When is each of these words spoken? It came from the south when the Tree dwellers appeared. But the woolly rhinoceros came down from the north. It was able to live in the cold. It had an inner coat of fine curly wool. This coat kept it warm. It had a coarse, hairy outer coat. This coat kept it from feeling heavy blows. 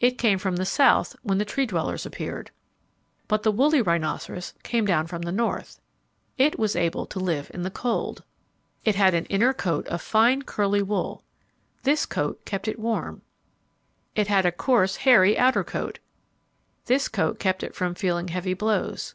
It 0.00 0.18
came 0.18 0.40
from 0.40 0.56
the 0.56 0.64
south 0.66 1.14
when 1.22 1.38
the 1.38 1.44
Tree 1.44 1.64
dwellers 1.64 2.04
appeared. 2.04 2.50
But 3.28 3.44
the 3.44 3.52
woolly 3.52 3.80
rhinoceros 3.80 4.52
came 4.64 4.84
down 4.84 5.06
from 5.06 5.22
the 5.22 5.30
north. 5.30 5.80
It 6.36 6.58
was 6.58 6.74
able 6.74 7.06
to 7.06 7.20
live 7.20 7.52
in 7.54 7.62
the 7.62 7.70
cold. 7.70 8.24
It 8.84 8.96
had 8.96 9.14
an 9.14 9.26
inner 9.26 9.52
coat 9.52 9.86
of 9.86 10.02
fine 10.02 10.42
curly 10.42 10.82
wool. 10.82 11.22
This 11.84 12.04
coat 12.04 12.44
kept 12.44 12.66
it 12.66 12.80
warm. 12.80 13.22
It 14.16 14.26
had 14.26 14.44
a 14.44 14.50
coarse, 14.50 14.96
hairy 14.96 15.38
outer 15.38 15.62
coat. 15.62 16.00
This 16.86 17.06
coat 17.06 17.38
kept 17.38 17.62
it 17.62 17.76
from 17.76 17.94
feeling 17.94 18.26
heavy 18.26 18.54
blows. 18.54 19.14